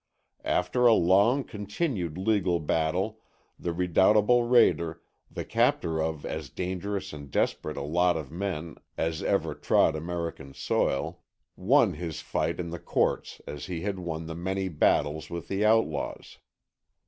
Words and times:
After 0.47 0.87
a 0.87 0.95
long 0.95 1.43
continued 1.43 2.17
legal 2.17 2.59
battle 2.59 3.19
the 3.59 3.71
redoubtable 3.71 4.41
raider, 4.47 4.99
the 5.29 5.45
captor 5.45 6.01
of 6.01 6.25
as 6.25 6.49
dangerous 6.49 7.13
and 7.13 7.29
desperate 7.29 7.77
a 7.77 7.83
lot 7.83 8.17
of 8.17 8.31
men 8.31 8.77
as 8.97 9.21
ever 9.21 9.53
trod 9.53 9.95
American 9.95 10.55
soil, 10.55 11.21
won 11.55 11.93
his 11.93 12.19
fight 12.19 12.59
in 12.59 12.71
the 12.71 12.79
courts 12.79 13.41
as 13.45 13.67
he 13.67 13.81
had 13.81 13.99
won 13.99 14.25
the 14.25 14.33
many 14.33 14.69
battles 14.69 15.29
with 15.29 15.47
the 15.49 15.63
outlaws. 15.63 16.39